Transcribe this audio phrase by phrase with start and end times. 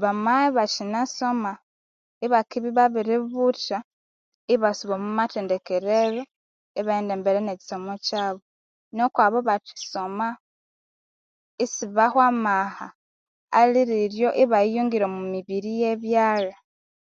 [0.00, 1.52] Bamabya ibakinasoma
[2.32, 3.78] bakendibya babiributha
[4.54, 6.22] ibasuba omwamathendekero
[6.80, 8.42] ibaghenda embere nekisomo kyabu
[8.96, 10.28] nokwabu abathisoma
[11.64, 12.86] isebahwa amaha
[13.60, 16.58] aliriryo ibayongera emibiri yebyalha